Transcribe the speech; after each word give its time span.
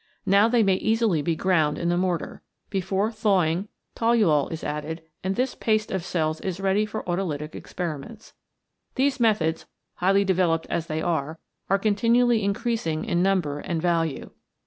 Now 0.25 0.47
they 0.47 0.63
may 0.63 0.77
easily 0.77 1.21
be 1.21 1.35
ground 1.35 1.77
in 1.77 1.89
the 1.89 1.95
mortar. 1.95 2.41
Before 2.71 3.11
thawing 3.11 3.67
toluol 3.95 4.51
is 4.51 4.63
added, 4.63 5.03
and 5.23 5.35
this 5.35 5.53
paste 5.53 5.91
of 5.91 6.03
cells 6.03 6.41
is 6.41 6.59
ready 6.59 6.87
for 6.87 7.03
autolytic 7.07 7.53
experiments. 7.53 8.33
These 8.95 9.19
methods, 9.19 9.67
highly 9.97 10.25
developed 10.25 10.65
as 10.71 10.87
they 10.87 11.03
are, 11.03 11.37
are 11.69 11.77
con 11.77 11.93
tinually 11.93 12.41
increasing 12.41 13.05
in 13.05 13.21
number 13.21 13.59
and 13.59 13.79
value. 13.79 14.31